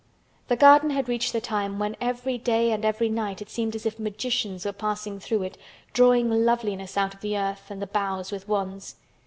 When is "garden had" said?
0.55-1.07